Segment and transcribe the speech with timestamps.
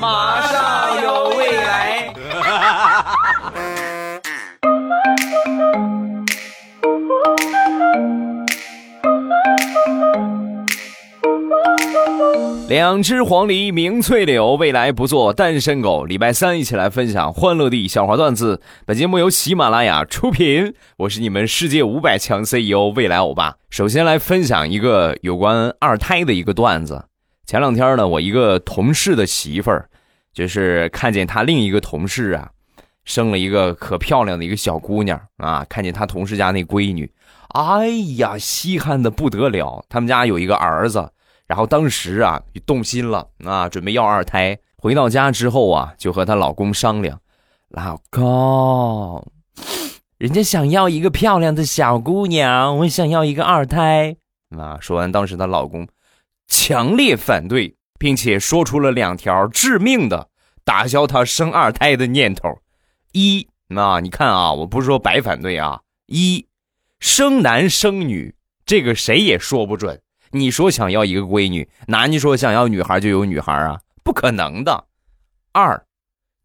[0.00, 2.12] 马上有未来。
[12.68, 16.04] 两只黄鹂鸣翠柳，未来不做单身狗。
[16.04, 18.60] 礼拜三一起来分享欢乐的笑话段子。
[18.84, 23.54] 本节目由喜马拉雅出品，我是你们世界五百强 CEO 未来欧巴。
[23.70, 27.04] 首先来分享一个有关二胎的一个段子。
[27.46, 29.88] 前两天呢，我一个同事的媳妇儿，
[30.32, 32.50] 就是看见他另一个同事啊，
[33.04, 37.08] 生了一个可漂亮的一个小姑娘啊，看见他同事家那闺女，
[37.50, 39.84] 哎呀，稀罕的不得了。
[39.88, 41.08] 他们家有一个儿子。
[41.46, 44.58] 然后当时啊，就动心了啊，准备要二胎。
[44.78, 47.20] 回到家之后啊，就和她老公商量
[47.70, 49.24] ：“老公，
[50.18, 54.16] 人家想要一个漂亮的小姑娘，我想要一个二胎。”
[54.58, 55.86] 啊，说完，当时她老公
[56.48, 60.28] 强烈反对，并且说出了两条致命的
[60.64, 62.60] 打消她生二胎的念头：
[63.12, 66.46] 一，那你看啊，我不是说白反对啊，一，
[67.00, 70.00] 生男生女，这个谁也说不准。
[70.32, 73.80] 你说想要一个闺女，哪你说想要女孩就有女孩啊？
[74.02, 74.86] 不可能的。
[75.52, 75.86] 二，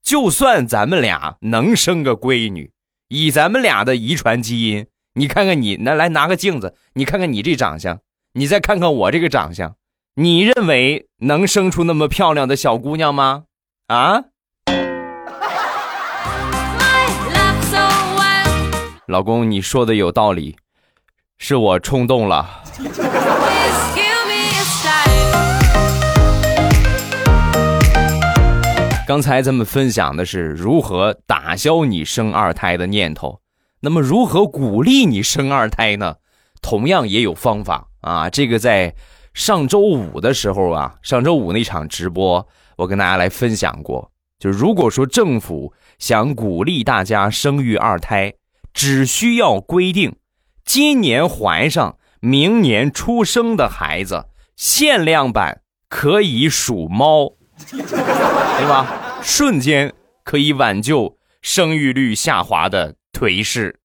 [0.02, 2.72] 就算咱们俩能生个闺女，
[3.08, 8.00] 以咱们俩的遗传基因，你看看你，那来拿个镜子，你看看你这长相，
[8.34, 9.76] 你再看看我这个长相，
[10.22, 13.46] 你认为能生出那么漂亮的小姑娘吗？
[13.88, 14.26] 啊？
[19.08, 20.58] 老公，你说的有道理，
[21.40, 22.62] 是我冲动了。
[29.08, 33.42] 刚才咱们分享的是如何打消你生二胎的念头，
[33.80, 36.18] 那么如何鼓励你生二胎呢？
[36.62, 38.30] 同样也有方法啊。
[38.30, 38.94] 这个在
[39.34, 44.12] 上周五的时候啊，上周五那场直播，我跟大家来分享过。
[44.40, 48.34] 就如果说政府想鼓励大家生育二胎，
[48.74, 50.16] 只需要规定
[50.66, 54.26] 今年怀上、明年出生的孩子，
[54.56, 57.34] 限量版可以属猫。
[57.70, 59.20] 对吧？
[59.22, 59.94] 瞬间
[60.24, 63.81] 可以挽救生育率下滑的颓势。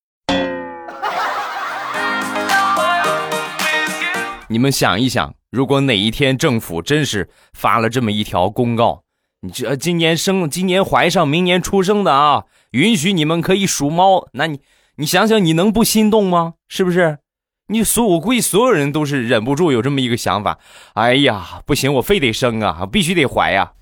[4.56, 9.02] 你们想一想，如果哪一天政府真是发了这么一条公告，
[9.42, 14.60] 你这今年生、今年怀上、明年出生的啊，允许你们可以属猫，那你
[14.96, 16.54] 你想想，你能不心动吗？
[16.70, 17.18] 是不是？
[17.66, 20.58] 你所我估计所有人都是忍不住有这么一个想法，
[20.94, 23.72] 哎呀，不行，我非得生啊，必须得怀呀。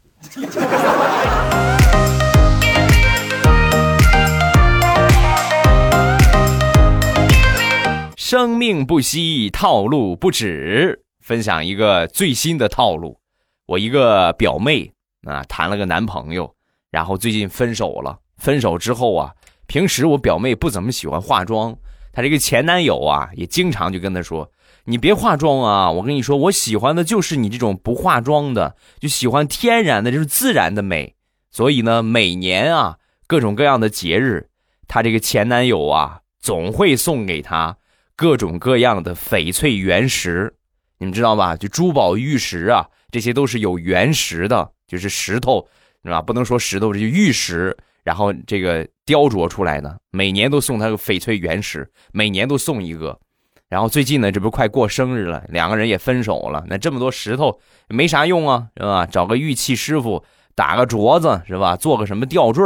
[8.27, 11.05] 生命不息，套路不止。
[11.21, 13.19] 分享一个最新的套路，
[13.67, 14.91] 我一个表妹
[15.27, 16.51] 啊，谈了个男朋友，
[16.91, 18.19] 然后最近分手了。
[18.39, 19.31] 分手之后啊，
[19.67, 21.77] 平时我表妹不怎么喜欢化妆。
[22.15, 24.51] 她这个前男友啊，也经常就跟她说
[24.87, 25.91] ：“你别化妆啊！
[25.91, 31.15] 我跟你说，我喜欢的就是你这种不化妆的，就喜欢天然的，就是自然的美。
[31.51, 32.97] 所以呢，每年啊，
[33.27, 34.49] 各种各样的节日，
[34.89, 37.77] 她这个前男友啊，总会送给她
[38.17, 40.55] 各种各样的翡翠原石。
[40.99, 41.57] 你们知道吧？
[41.57, 45.67] 就珠宝玉石啊，这些都是有原石的，就是石头，
[46.05, 46.23] 是吧？
[46.23, 53.19] 不能说石头，这就玉石。”然后这个雕琢出来的，每年都送他个翡翠原石，每年都送一个。
[53.67, 56.63] 然后最近呢，这不快过生日了，两个人也分手了。
[56.69, 57.59] 那这么多石头
[57.89, 59.07] 没啥用啊，是吧？
[59.07, 60.23] 找个玉器师傅
[60.55, 61.77] 打个镯子，是吧？
[61.77, 62.63] 做个什么吊坠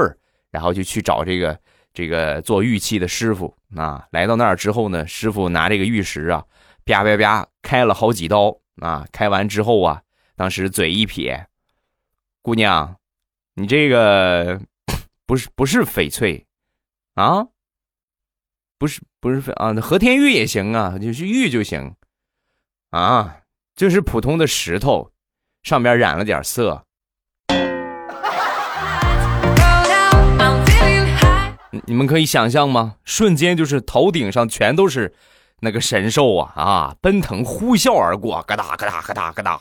[0.50, 1.56] 然后就去找这个
[1.98, 4.06] 这个做玉器的师傅啊。
[4.12, 6.44] 来到那儿之后呢，师傅拿这个玉石啊，
[6.84, 9.04] 啪啪啪开了好几刀啊。
[9.10, 10.02] 开完之后啊，
[10.36, 11.48] 当时嘴一撇，
[12.40, 12.94] 姑娘，
[13.54, 14.60] 你这个。
[15.28, 16.46] 不是不是翡翠，
[17.12, 17.48] 啊，
[18.78, 21.94] 不是不是啊，和田玉也行啊，就是玉就行，
[22.88, 23.42] 啊，
[23.76, 25.12] 就是普通的石头，
[25.62, 26.86] 上边染了点色。
[31.88, 32.96] 你们可以想象吗？
[33.06, 35.14] 瞬间就是头顶上全都是
[35.60, 39.58] 那个神兽啊啊，奔腾呼啸而过，咯哒咯哒咯哒咯哒。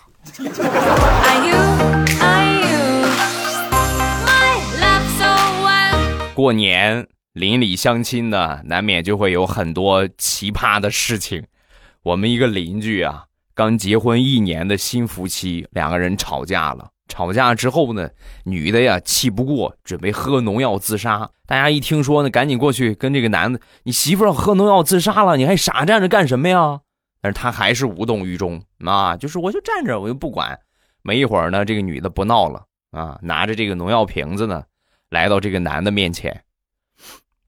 [6.33, 11.45] 过年邻里相亲呢，难免就会有很多奇葩的事情。
[12.03, 13.23] 我们一个邻居啊，
[13.55, 16.89] 刚结婚一年的新夫妻，两个人吵架了。
[17.07, 18.09] 吵架之后呢，
[18.43, 21.29] 女的呀气不过，准备喝农药自杀。
[21.45, 26.81] 大家一听说呢，赶紧过去跟这个男的：“你媳妇喝农药自杀了，你还傻站着干什么呀？”
[27.21, 30.59] 但是他还是无动于衷啊，就是我就站着，我就不管。
[31.01, 34.63] 没一会儿呢，这个女的不闹了啊，拿着这个农药瓶子呢，
[35.09, 36.43] 来到这个男的面前。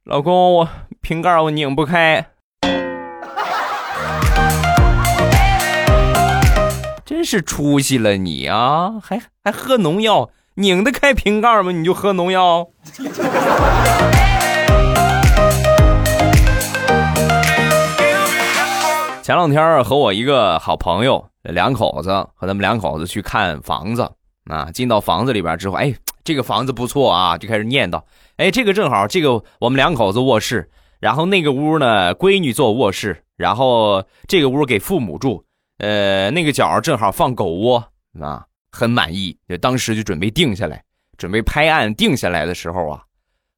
[0.06, 0.70] 老公，我
[1.02, 2.32] 瓶盖我拧不开，
[7.20, 8.94] 真是出息了你啊！
[9.04, 11.70] 还还喝农药，拧得开瓶盖吗？
[11.70, 12.66] 你就喝农药。
[19.22, 24.10] 前两天和我一个好朋友两口子和他们两口子去看房子
[24.46, 25.94] 啊，进到房子里边之后，哎，
[26.24, 28.02] 这个房子不错啊，就开始念叨，
[28.38, 35.44] 哎，这个正好，这个我们两口子卧室，然后那个屋呢，闺女做卧室，然后这个屋给父母住，
[35.80, 37.92] 呃，那个角正好放狗窝
[38.22, 40.84] 啊，很满意，就当时就准备定下来，
[41.18, 43.04] 准备拍案定下来的时候啊，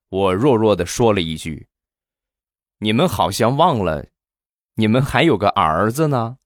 [0.10, 1.68] 我弱弱的说了一句
[2.80, 4.06] ：“你们好像忘了。”
[4.76, 6.38] 你们还有个儿子呢？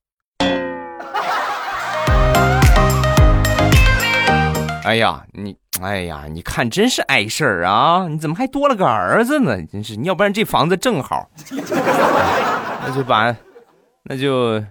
[4.84, 8.08] 哎呀，你哎呀，你看真是碍事儿啊！
[8.08, 9.64] 你怎么还多了个儿子呢？
[9.66, 13.36] 真是，你要不然这房子正好， 那就把
[14.04, 14.64] 那就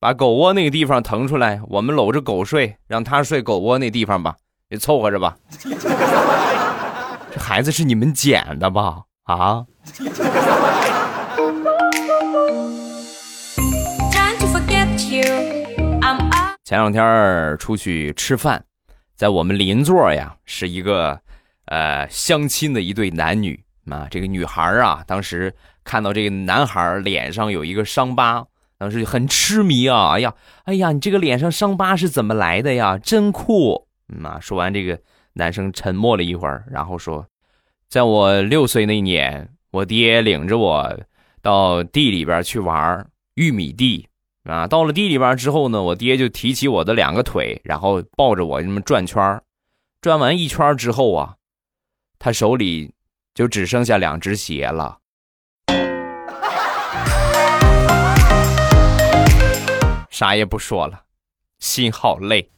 [0.00, 4.36] 把狗窝那个地方腾出来，我们搂着狗睡，让它睡狗窝那地方吧，
[4.68, 5.36] 也凑合着吧。
[7.34, 9.00] 这孩子是你们捡的吧？
[9.24, 9.66] 啊？
[16.64, 18.64] 前两天出去吃饭，
[19.16, 21.20] 在我们邻座呀，是一个
[21.64, 24.06] 呃相亲的一对男女啊。
[24.08, 25.52] 这个女孩啊，当时
[25.82, 28.46] 看到这个男孩脸上有一个伤疤，
[28.78, 30.12] 当时就很痴迷啊。
[30.12, 30.34] 哎呀，
[30.64, 32.96] 哎呀，你这个脸上伤疤是怎么来的呀？
[32.98, 33.86] 真酷！
[34.22, 34.98] 啊，说完这个
[35.34, 37.26] 男生沉默了一会儿，然后说，
[37.88, 40.98] 在我六岁那年，我爹领着我
[41.42, 44.08] 到地里边去玩玉米地。
[44.44, 49.42] 啊，到了地里边之后呢，我爹就提起我的两个腿，然后抱着我这么转圈
[50.00, 51.34] 转完一圈之后啊，
[52.18, 52.94] 他手里
[53.34, 55.00] 就只剩下两只鞋了。
[60.18, 61.00] 啥也不说了，
[61.60, 62.50] 心好累。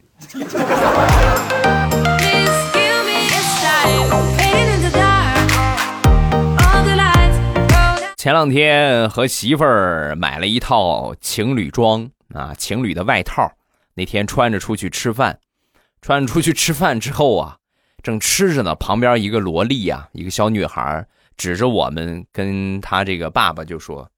[8.17, 13.53] 前两天和媳妇儿买了一套情侣装啊，情侣的外套。
[13.93, 15.39] 那天穿着出去吃饭，
[16.01, 17.59] 穿着出去吃饭之后啊，
[18.03, 24.11] 正吃着呢，旁边一个萝莉呀，一个小女孩指着我们，跟她这个爸爸就说：“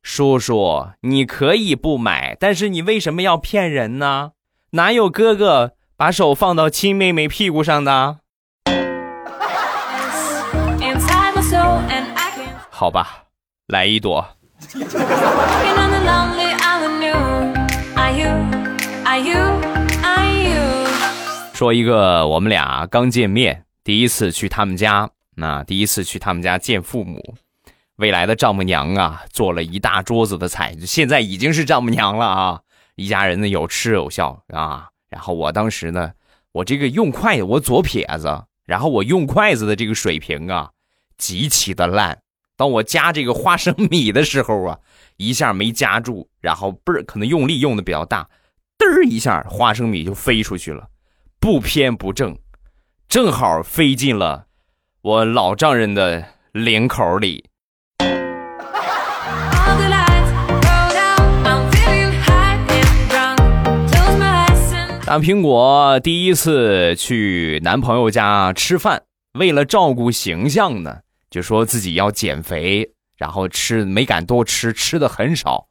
[0.03, 4.31] 叔叔，你可以不买，但是你为什么要骗人呢？
[4.71, 8.19] 哪有哥哥把手放到亲妹妹屁股上的？”
[12.75, 13.25] 好吧，
[13.67, 14.25] 来一朵。
[21.53, 23.63] 说一个，我们俩刚见面。
[23.83, 27.35] 第一次去他们家，那第一次去他们家见父母，
[27.97, 32.61] 未来的丈母娘啊，做了一大桌子的菜，现在已经是丈母娘了啊！
[32.95, 34.89] 一家人呢有吃有笑啊。
[35.09, 36.13] 然后我当时呢
[36.53, 40.71] 我这个用筷子，我左撇子，然后我用筷子的这个水平啊，
[41.19, 42.22] 极其的烂。
[42.55, 44.77] 当我夹这个花生米的时候啊，
[45.17, 48.29] 一下没夹住，然后倍儿，可能用力用的比较大，
[48.77, 50.87] 嘚儿一下，花生米就飞出去了，
[51.39, 52.37] 不偏不正，
[53.09, 54.45] 正好飞进了
[55.01, 57.45] 我老丈人的领口里。
[65.05, 71.01] 大苹果第一次去男朋友家吃饭，为了照顾形象呢，
[71.33, 75.67] 就说自己要减肥，然后吃没敢多吃，吃的很少。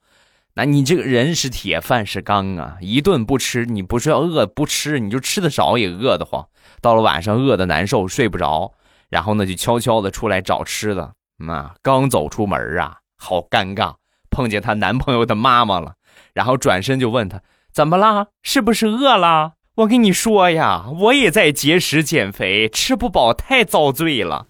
[0.54, 6.49] 那你这个人是铁，饭是钢啊，一顿不吃，你不是要饿不吃，你就吃的少也饿得慌。
[6.81, 8.73] 到了晚上饿的难受，睡不着，
[9.09, 11.12] 然后呢就悄悄的出来找吃的。
[11.37, 13.95] 那刚走出门啊，好尴尬，
[14.31, 15.95] 碰见她男朋友的妈妈了，
[16.35, 17.40] 然后转身就问他。
[17.73, 18.26] 怎么啦？
[18.42, 19.52] 是不是饿了？
[19.75, 24.47] 我跟你说呀，我也在节食减肥，吃不饱太遭罪了。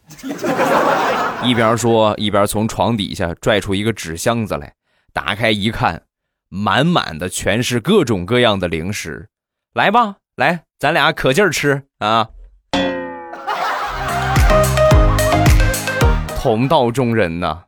[1.46, 4.74] 一边说一边从床底下拽出一个纸箱子来，
[5.12, 6.02] 打开一看，
[6.48, 9.28] 满满的全是各种各样的零食。
[9.74, 12.30] 来吧，来，咱俩可劲儿吃啊！
[16.36, 17.66] 同道中人呐，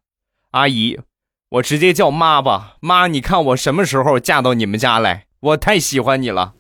[0.50, 0.98] 阿姨，
[1.50, 2.74] 我直接叫妈吧。
[2.80, 5.26] 妈，你看我什么时候嫁到你们家来？
[5.44, 6.54] 我太喜欢你了。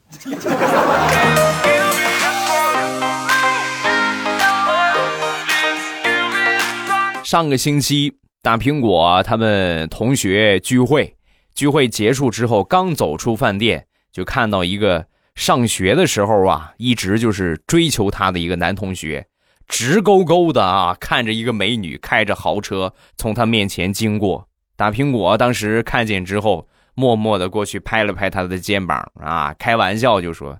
[7.24, 8.12] 上个星期，
[8.42, 11.16] 大苹果他们同学聚会，
[11.54, 19.26] 聚会结束之后，刚走出饭店，就看到一个上学的时候啊，一直就是追求他的一个男同学，
[19.66, 24.46] 直勾勾的啊，看着一个美女开着豪车从他面前经过。
[24.76, 26.68] 大苹果当时看见之后。
[26.94, 30.58] 默默的过去拍了拍他的肩膀啊，开玩笑就说：“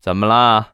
[0.00, 0.70] 怎么了？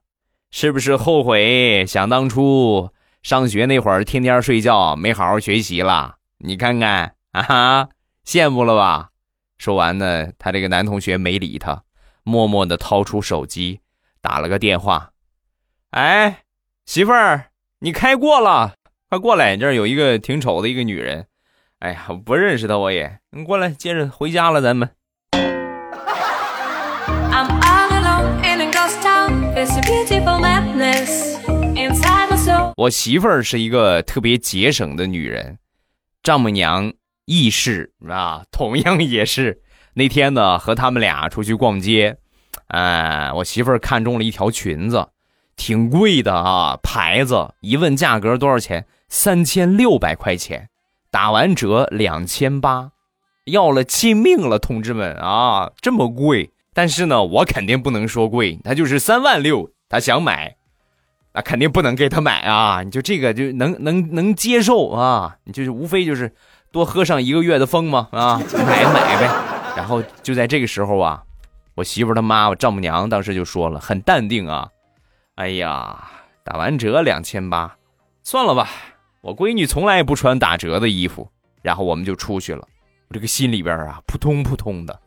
[0.51, 2.91] 是不是后悔想当初
[3.23, 6.17] 上学那会儿天天睡觉没好好学习了？
[6.39, 7.89] 你看看啊，哈，
[8.27, 9.09] 羡慕了吧？”
[9.57, 11.83] 说完呢，他这个男同学没理他，
[12.23, 13.81] 默默的掏出手机
[14.21, 15.13] 打了个电话
[15.93, 16.45] ：“哎，
[16.85, 18.75] 媳妇儿，你开过了，
[19.09, 21.27] 快过来，这有一个挺丑的一个女人。”
[21.81, 24.91] 哎呀，我不认识他，我也你过来，接着回家了，咱们。
[32.77, 35.57] 我媳妇儿是一个特别节省的女人，
[36.23, 36.93] 丈母娘
[37.25, 39.63] 亦是啊，同样也是。
[39.95, 42.19] 那天呢，和他们俩出去逛街，
[42.67, 45.09] 哎，我媳妇儿看中了一条裙子，
[45.57, 48.85] 挺贵的啊，牌子，一问价格多少钱？
[49.09, 50.70] 三千六百块钱。
[51.11, 52.93] 打完折两千八，
[53.45, 56.53] 要了亲命了，同志们啊，这么贵！
[56.73, 60.57] 但是呢，我肯定不能说贵，他就是三万六，他想买，
[61.33, 62.83] 那肯定不能给他买啊！
[62.85, 65.37] 你就这个就能能能接受啊？
[65.45, 66.33] 你就是无非就是
[66.71, 69.29] 多喝上一个月的风嘛啊，买买呗。
[69.77, 71.23] 然后就在这个时候啊，
[71.75, 74.69] 我媳妇他妈我丈母娘当时就说了，很淡定啊，
[75.35, 76.09] 哎呀，
[76.45, 77.77] 打完折两千八，
[78.23, 78.69] 算了吧。
[79.23, 81.29] 我闺女从来不穿打折的衣服，
[81.61, 82.67] 然后我们就出去了。
[83.09, 84.99] 我这个心里边啊，扑通扑通的。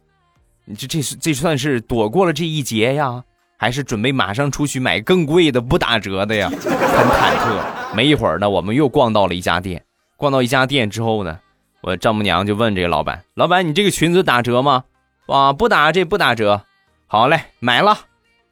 [0.65, 3.23] 你这这是这算是躲过了这一劫呀，
[3.57, 6.47] 还是准备马上出去买更贵的不打折的呀？
[6.47, 7.95] 很忐忑。
[7.95, 9.83] 没一会儿呢，我们又逛到了一家店。
[10.15, 11.39] 逛到一家店之后呢，
[11.81, 14.83] 我丈母娘就问这个老板：“老板，你这个裙子打折吗
[15.25, 16.63] ？”“啊，不打，这不打折。
[17.07, 17.97] ”“好嘞，买了。”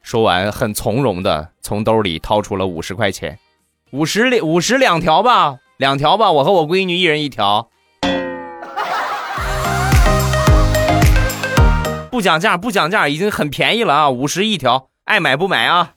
[0.02, 3.38] 说完，很从容的从兜里掏出了五十块钱。
[3.92, 7.68] 五十两，五十两条吧，两条吧，我和我闺女一人一条，
[12.10, 15.92] 不讲价，不讲价，已经很便宜了啊，五十一条，爱买不买啊？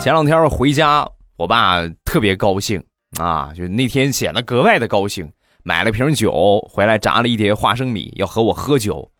[0.00, 1.04] 前两天回家，
[1.36, 2.80] 我爸特别高兴
[3.18, 5.28] 啊，就那天显得格外的高兴，
[5.64, 9.10] 买了瓶酒回来，炸了一碟花生米，要和我喝酒。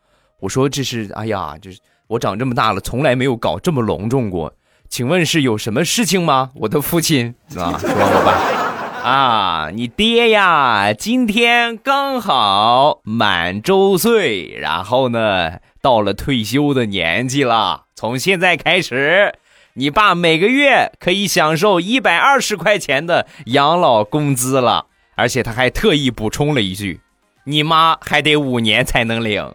[0.43, 4.53] 我说这是，哎呀，就是我长这么大了，从来没有搞这么隆重过，
[4.89, 6.51] 请问是有什么事情吗？
[6.57, 7.37] 我的父亲？
[7.57, 19.37] 啊，说我爸，啊，你爹呀，今天刚好满周岁，然后呢，到了退休的年纪了，从现在开始，
[19.75, 27.01] 你爸每个月可以享受一百二十块钱的养老工资了，而且他还特意补充了一句，
[27.45, 29.55] 你妈还得五年才能领。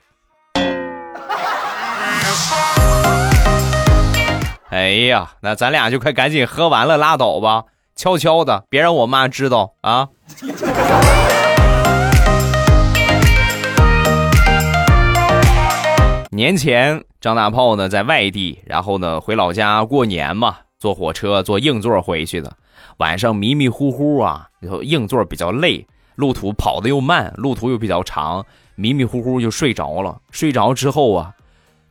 [4.69, 7.63] 哎呀，那咱俩就快赶紧喝完了拉倒吧，
[7.95, 10.09] 悄悄的，别让我妈知道啊。
[16.31, 22.51] 年前张大炮呢在外地，然后呢回老家过年嘛，坐火车坐硬座回去的。
[22.97, 28.45] 晚上迷迷糊糊啊，然后硬座比较累，路途跑的又慢，路途又比较长，
[28.75, 30.17] 迷迷糊糊就睡着了。
[30.29, 31.31] 睡着之后啊，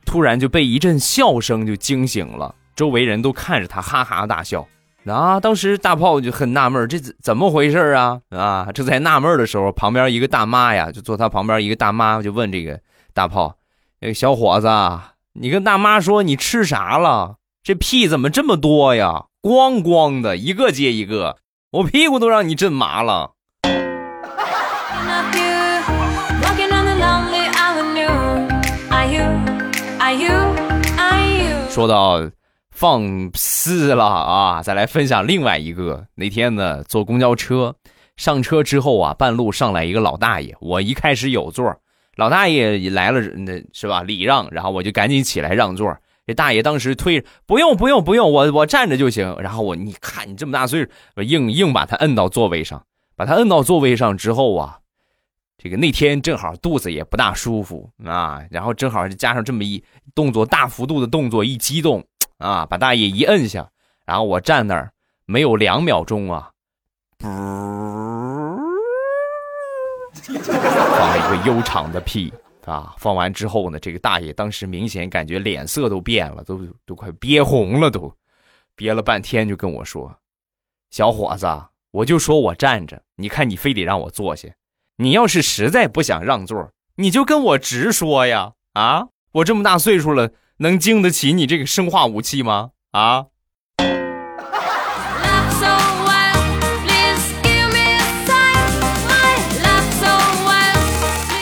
[0.04, 4.68] 突然就被一阵笑声就惊醒了，周围人都看着他哈哈大笑。
[5.06, 8.20] 啊，当时大炮就很纳闷，这怎怎么回事啊？
[8.30, 12.80] 啊，正在纳闷的时候，旁边一个大妈呀，就坐他旁边一个大妈就问这个
[13.14, 13.54] 大炮
[14.02, 14.68] ：“那个小伙子，
[15.34, 17.36] 你跟大妈说你吃啥了？
[17.62, 19.26] 这屁怎么这么多呀？
[19.40, 21.36] 咣咣的，一个接一个，
[21.70, 23.30] 我屁股都让你震麻了。”
[31.70, 32.28] 说到。
[32.76, 34.62] 放肆了啊！
[34.62, 36.06] 再来分享另外一个。
[36.14, 37.74] 那天呢，坐公交车，
[38.18, 40.54] 上车之后啊，半路上来一个老大爷。
[40.60, 41.74] 我一开始有座，
[42.16, 44.02] 老大爷来了，那是吧？
[44.02, 45.96] 礼让，然后我就赶紧起来让座。
[46.26, 49.34] 这大爷当时推，不用不用不用，我我站着就行。
[49.40, 52.84] 然后我你看你这么大岁数，硬硬把他摁到座位上，
[53.16, 54.80] 把他摁到座位上之后啊，
[55.56, 59.82] 这个那天正好肚子也不大舒服啊，然后正好加上这么一
[60.14, 62.04] 动作，大幅度的动作，一激动。
[62.38, 62.66] 啊！
[62.66, 63.70] 把大爷一摁下，
[64.04, 64.92] 然后我站那儿
[65.24, 66.50] 没有两秒钟啊，
[67.18, 67.30] 放
[71.10, 72.32] 了一个悠长的屁
[72.66, 72.94] 啊！
[72.98, 78.14] 放完之后呢，这个大爷当时明显感觉脸色都变了，都都快憋红了，都
[78.74, 80.14] 憋了半天，就跟我说
[80.90, 81.46] ：“小伙子，
[81.90, 84.48] 我就说我站着，你看你非得让我坐下，
[84.96, 88.52] 你要是实在不想让座，你就跟我直说呀！
[88.74, 92.70] 啊，我这么大岁数了。”能经得起你这个生化武器吗？
[92.92, 93.26] 啊！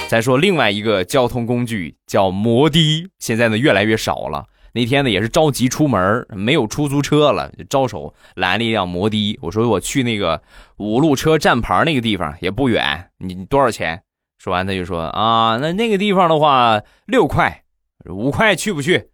[0.08, 4.46] 再说另外一个交通工具叫摩的，现在呢越来越少了。
[4.72, 9.38] 那天呢也是着急出门，没有出租车了，招手拦了一辆摩的。
[9.42, 10.42] 我说我去那个
[10.76, 14.02] 五路车站牌那个地方也不远，你多少钱？
[14.38, 17.63] 说完他就说啊，那那个地方的话六块。
[18.10, 19.10] 五块去不去？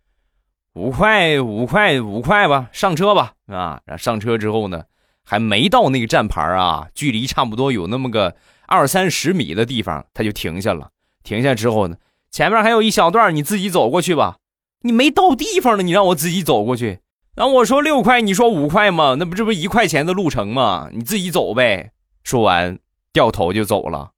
[0.74, 3.80] 五块五块五块吧，上车吧啊！
[3.84, 4.84] 然后上车之后呢，
[5.24, 10.90] 还没到那个站牌啊，距离差不多有那么个二三十米的地方，他就停下了。
[11.24, 11.96] 停下之后呢，
[12.30, 14.36] 前面还有一小段，你自己走过去吧。
[14.82, 17.00] 你没到地方呢，你让我自己走过去。
[17.34, 19.16] 然后我说六块，你说五块吗？
[19.18, 20.88] 那不这不一块钱的路程吗？
[20.92, 21.92] 你自己走呗。
[22.22, 22.78] 说完，
[23.12, 24.12] 掉头就走了。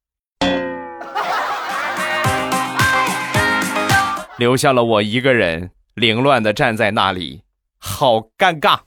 [4.42, 7.42] 留下了我一个人，凌乱的站在那里，
[7.78, 8.80] 好尴尬。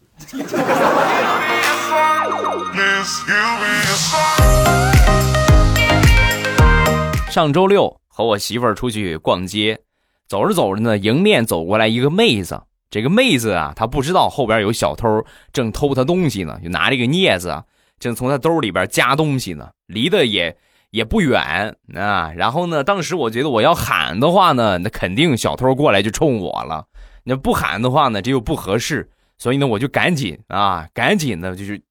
[7.31, 9.79] 上周六和我媳妇儿出去逛街，
[10.27, 12.61] 走着走着呢，迎面走过来一个妹子。
[12.89, 17.63] 这个妹子啊，她不知道后边有小偷正偷她东西呢，就拿这个镊子啊，
[17.97, 20.57] 正从她兜里边夹东西呢，离得也。
[20.95, 26.88] 也不远啊，然后呢，当时我觉得我要喊的话呢，那肯定小偷过来就冲我了。
[27.25, 31.81] 那不喊的话呢，这又不合适，所以呢，我就赶紧啊，赶紧的，就是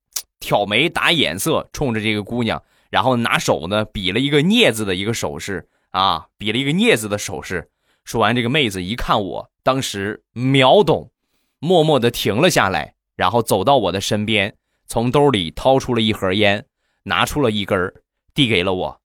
[0.41, 7.69] 挑眉打眼色，冲着这个姑娘，然后拿手呢比了一个镊子的一个手势啊，比了一个镊子的手势。
[8.07, 11.11] 说完，这个妹子一看我，当时秒懂，
[11.59, 14.55] 默默的停了下来，然后走到我的身边，
[14.87, 16.65] 从兜里掏出了一盒烟，
[17.03, 17.93] 拿出了一根。
[18.35, 19.01] 递给了我，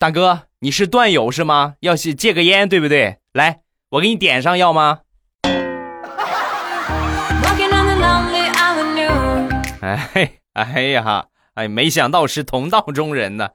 [0.00, 1.76] 大哥，你是段友是吗？
[1.78, 3.18] 要去借个烟，对不对？
[3.32, 3.60] 来，
[3.90, 5.02] 我给你点上，要吗？
[9.80, 13.50] 哎哎呀，哎，没想到是同道中人呢。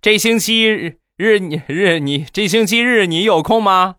[0.00, 3.96] 这星期日日你日你这星期日你有空吗？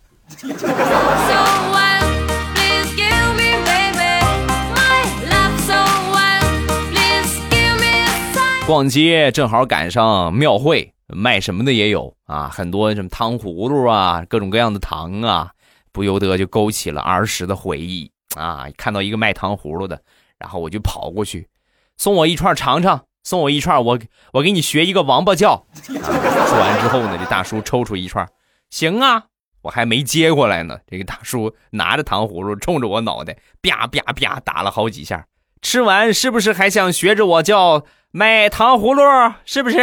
[8.67, 15.51] 逛街正好赶上庙会，卖什么的也有啊，很多什么糖葫芦啊，各种各样的糖啊，
[15.93, 18.67] 不由得就勾起了儿时的回忆啊。
[18.75, 20.01] 看到一个卖糖葫芦的，
[20.38, 21.47] 然后我就跑过去，
[21.95, 23.97] 送我一串尝尝，送我一串，我
[24.34, 25.65] 我给你学一个王八叫。
[25.86, 28.27] 说完之后呢，这大叔抽出一串，
[28.69, 29.27] 行啊，
[29.62, 35.25] 我还没接过来呢，这个大叔拿着糖葫芦冲着我脑袋啪啪啪打了好几下，
[35.62, 37.86] 吃完是不是还想学着我叫？
[38.12, 39.02] 卖糖葫芦
[39.43, 39.80] 是不是？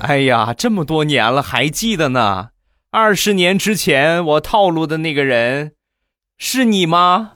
[0.00, 2.48] 哎呀，这么多年了还记得呢。
[2.90, 5.72] 二十年之前我套路的那个人，
[6.38, 7.32] 是你吗？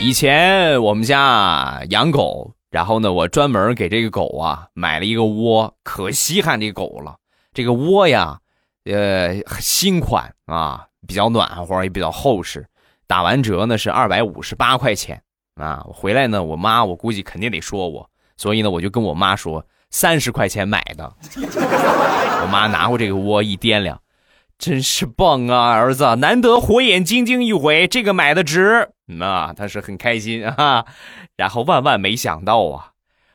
[0.00, 7.19] 以前我们家养狗，然后呢，我专门给这个狗啊买了一个窝，可稀罕这狗了。
[7.60, 8.40] 这个窝呀，
[8.84, 12.66] 呃，新款啊，比较暖和，也比较厚实。
[13.06, 15.22] 打完折呢是二百五十八块钱
[15.56, 15.84] 啊。
[15.86, 21.12] 回来呢，我妈我估计肯定得说我，所以呢，我就跟我妈说三十块钱买的。
[21.36, 24.00] 我妈拿过这个窝一掂量。
[24.56, 28.88] 真是棒啊，儿子，难得火眼金睛一回，这个买的值。
[29.04, 30.86] 那他是很开心啊。
[31.36, 32.92] 然后万万没想到啊，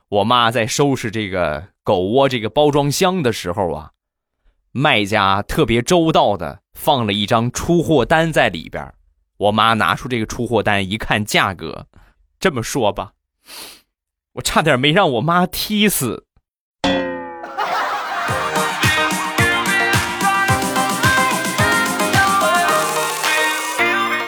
[0.09, 3.91] 我妈在收拾这个狗窝这个包装箱的时候啊，
[4.77, 8.93] 卖家特别周到的放了一张出货单在里边。
[9.37, 11.87] 我妈拿出这个出货单一看，价格，
[12.41, 13.13] 这么说吧，
[14.33, 16.25] 我差点没让我妈踢死。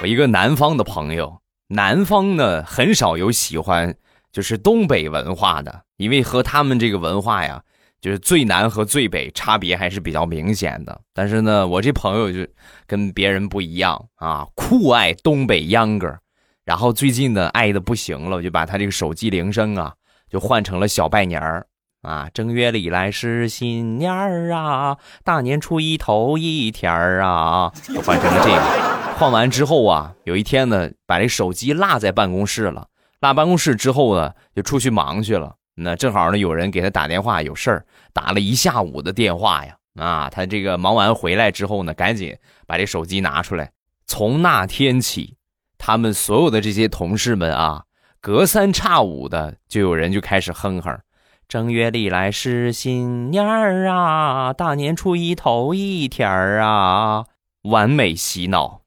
[0.01, 3.97] 我一个南方的朋友，南方呢很少有喜欢
[4.31, 7.63] 就是东北文化的，因为和他们这个文化呀，
[7.99, 11.01] 就是最南和最北差别还是比较明显的。
[11.13, 12.47] 但是呢，我这朋友就
[12.85, 16.17] 跟别人不一样啊，酷爱东北秧歌，
[16.63, 19.93] 然后最近呢爱的不行了，我就把他这个手机铃声啊
[20.29, 21.65] 就换成了小拜年儿
[22.03, 29.17] 啊，正月里来是新年儿啊，大年初一头一天儿啊，就换成了这个。
[29.17, 32.87] 换完之后啊，有一天呢，把这手机落在办公室了。
[33.19, 35.55] 落办公室之后呢，就出去忙去了。
[35.79, 39.75] 那正好呢，有人给他打电话，有事儿，打了一下午的电话呀。
[39.99, 42.35] 啊，他这个忙完回来之后呢，赶紧
[42.65, 43.71] 把这手机拿出来。
[44.07, 45.35] 从那天起，
[45.77, 47.83] 他们所有的这些同事们啊，
[48.21, 50.99] 隔三差五的就有人就开始哼哼
[51.47, 57.25] ：“正月里来是新年儿啊，大年初一头一天儿啊，
[57.63, 58.81] 完美洗脑。”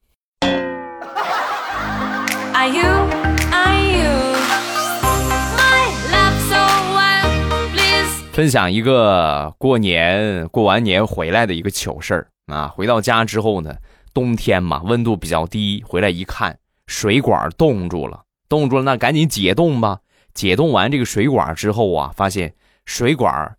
[8.41, 12.69] 分享一个过年过完年回来的一个糗事儿啊！
[12.69, 13.77] 回到家之后呢，
[14.15, 19.99] 冬天嘛，温度比较低，回来一看，水管冻住了，冻住了，那赶紧解冻吧。
[20.33, 22.55] 解冻完这个水管之后啊，发现
[22.87, 23.59] 水管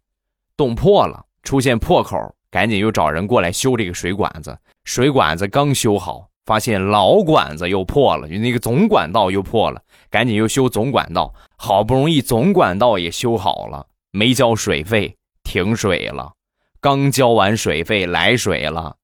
[0.57, 2.17] 冻破了，出现破口，
[2.49, 4.57] 赶紧又找人过来修这个水管子。
[4.83, 6.29] 水管子刚修好。
[6.43, 11.31] 发现老管子又破了，就那个总管道又破了，赶紧又修总管道。
[11.55, 16.33] 好不容易总管道也修好了，没交水费，停水了。
[16.81, 18.97] 刚交完水费来水了，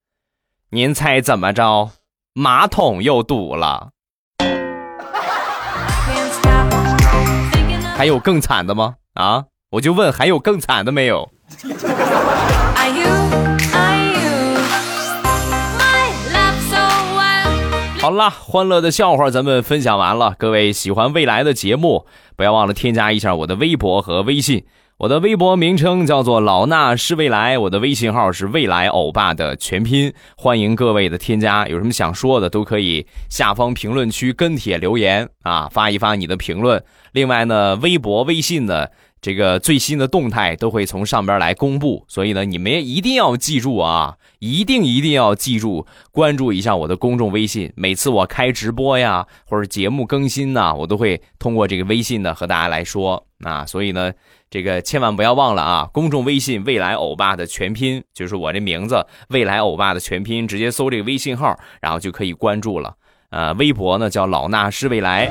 [0.72, 1.92] 您猜怎么着？
[2.34, 3.92] 马桶又堵了。
[7.96, 8.96] 还有更惨的吗？
[9.14, 11.32] 啊，我就问，还有更惨的没有？
[18.02, 20.36] 好了，欢乐的笑话咱们分享完了。
[20.38, 24.66] 各位喜欢未来的节目，不要忘了添加一下我的微博和微信。
[24.98, 30.12] 我的微博名称叫做老衲是未来，我的微信号是未来欧巴的全拼。
[30.36, 36.84] 欢迎各位的添加，有什么想说的都可以下方评论区跟帖留言啊，发一发你的评论。
[37.12, 38.88] 另外呢，微博、微信呢。
[39.20, 47.74] 这个最新的动态都会从上边来公布，所以呢，你们一定要记住啊，一定一定要记住关注一下我的公众微信。
[47.76, 53.66] 每次我开直播呀，或者节目更新呢，我都会通过这个微信呢和大家来说啊。
[53.66, 54.14] 所以呢，
[54.50, 62.96] 这个千万不要忘了啊，公众微信“未来欧巴”的全拼就是我这名字“未来欧巴”的全拼，直接搜这个微信号，然后就可以关注了。
[63.30, 65.30] 呃，微博呢叫“老衲是未来”。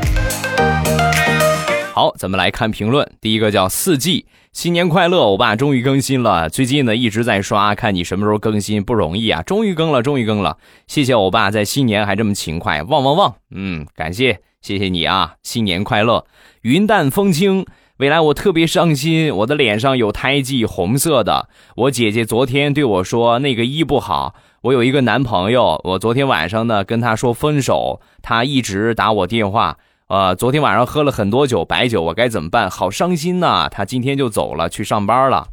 [1.94, 3.10] 好，咱们来看评论。
[3.18, 6.50] 第一个叫四季，新年快乐，欧巴终于更新了。
[6.50, 9.40] 最近呢一直在刷，看你什么时候更新，不容易啊！
[9.40, 13.36] 终于更了，终于更了，谢谢欧巴在新年还这么勤快，旺旺旺！
[13.50, 15.36] 嗯，感谢，谢谢你啊！
[15.42, 16.26] 新年快乐，
[16.60, 17.64] 云淡风轻。
[17.98, 21.48] 未来我特别伤心，我的脸上有胎记，红色的。
[21.76, 24.34] 我姐姐昨天对我说那个医不好。
[24.60, 29.78] 我有一个男朋友，我昨天晚上呢跟他说分手，他一直打我电话。
[30.08, 32.68] 呃，昨天晚上喝了很多酒，白酒，我该怎么办？
[32.68, 33.66] 好伤心呐！
[33.70, 35.48] 他今天就走了，去上班了。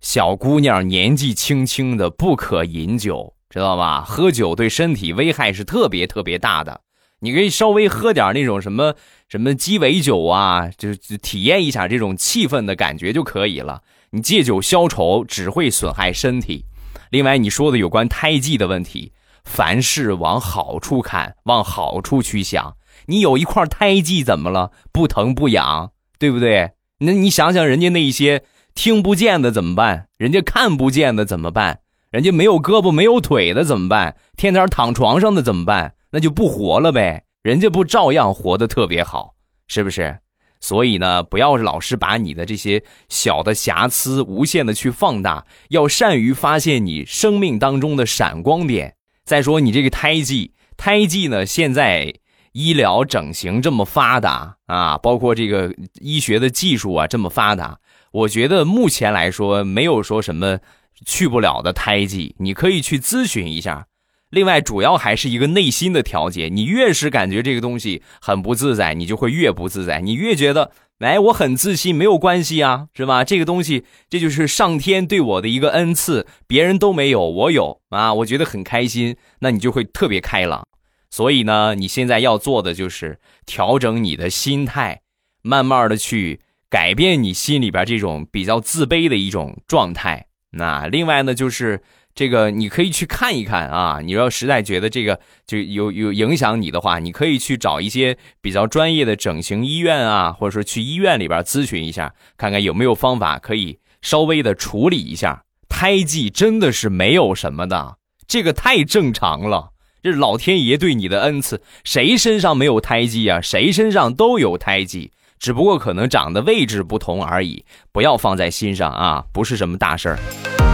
[0.00, 4.00] 小姑娘年纪轻轻的不可饮酒，知道吧？
[4.00, 6.80] 喝酒对身体危害是特别特别大的。
[7.20, 8.94] 你可以稍微喝点那种什么
[9.34, 13.82] 什么鸡尾酒啊，就是体验一下这种气氛的感觉就可以了。
[14.10, 16.64] 你借酒消愁只会损害身体。
[17.10, 19.10] 另外，你说的有关胎记的问题，
[19.42, 22.76] 凡事往好处看，往好处去想。
[23.06, 24.70] 你有一块胎记怎么了？
[24.92, 26.70] 不疼不痒，对不对？
[26.98, 30.06] 那你想想，人家那些听不见的怎么办？
[30.16, 31.80] 人家看不见的怎么办？
[32.12, 34.14] 人家没有胳膊没有腿的怎么办？
[34.36, 35.94] 天天躺床上的怎么办？
[36.12, 37.24] 那就不活了呗。
[37.44, 39.34] 人家不照样活得特别好？
[39.68, 40.18] 是不是？
[40.60, 48.96] 所以呢，不要老是把你的这些小的瑕疵无限的去放大，要善于发现你生命当中的闪光点。
[49.26, 52.14] 再说你这个胎记，胎记呢，现在
[52.52, 57.78] 医疗整形这么发达啊，包括这个医学的技术啊这么发达，
[58.10, 60.60] 我觉得目前来说没有说什么
[61.04, 63.86] 去不了的胎记，你可以去咨询一下。
[64.34, 66.50] 另外，主要还是一个内心的调节。
[66.52, 70.00] 你越是感觉这个东西很不自在，你就会越不自在。
[70.00, 73.24] 你越觉得，哎，我很自信，没有关系啊，是吧？
[73.24, 79.16] 这个东西，这就是上天对我的一个恩赐，别人都没有，我有啊，我觉得很开心。
[79.38, 80.66] 那你就会特别开朗。
[81.10, 85.00] 所以呢，你现在要做的就是调整你的心态，
[85.42, 90.26] 慢慢的去改变你心里边这种比较自卑的一种状态。
[90.50, 91.80] 那另外呢，就是。
[92.14, 93.98] 这个你可以去看一看啊！
[94.00, 105.42] 你要实在觉得这个就有有影响你的话，你可以去找一些比较专业的整形医院啊，或者说去医院里边咨询一下，看看有没有方法可以稍微的处理一下。
[105.68, 107.96] 胎记真的是没有什么的，
[108.28, 111.60] 这个太正常了，这老天爷对你的恩赐。
[111.82, 113.40] 谁身上没有胎记啊？
[113.40, 117.64] 谁身上都有胎记，只不过可能长的位置不同而已。
[117.90, 120.73] 不要放在心上啊，不是什么大事儿。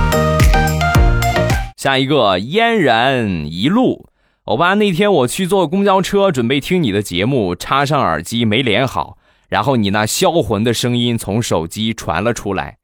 [1.81, 4.11] 下一个嫣然一路，
[4.45, 9.16] 欧巴，那天我去坐公交车，准备听你的节目，插上耳机没连好，
[9.49, 12.77] 然后你那销魂的声音从手机传了出来，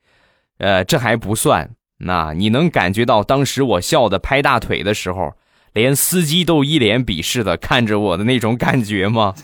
[0.57, 5.35] 呃，这还不算，那你能感觉到当时我笑的拍大腿的时候，
[5.75, 9.35] 连司机都一脸鄙视的看着我的那种感觉吗？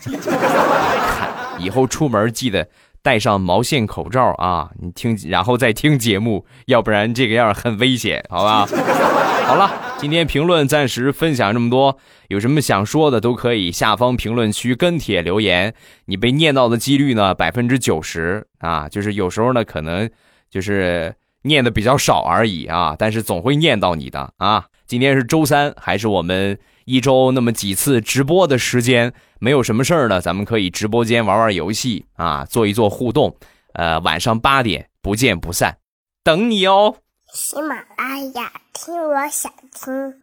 [1.61, 2.67] 以后出门记得。
[3.03, 4.71] 戴上毛线口罩啊！
[4.79, 8.65] 你听，然后再听节目，要不然这个样很危险，好吧？
[9.45, 11.97] 好了，今天评论暂时分享这么多，
[12.29, 15.75] 有什么想说的都可以下方评论区跟帖留言。
[16.05, 20.09] 你被念到的几率呢，百分之九十啊，就是有时候呢，可能
[20.49, 24.65] 就是念的比较少而已啊，但是总会念到你的啊。
[24.87, 29.13] 今天是周三，还是我们一周那么几次直播的时间？
[29.39, 33.35] 没有什么事儿呢，咱们可以直播间玩玩游戏啊，做一做互动。
[33.73, 35.77] 呃，晚上八点不见不散，
[36.23, 36.95] 等你哦。
[37.33, 40.22] 喜马拉雅听，我想听。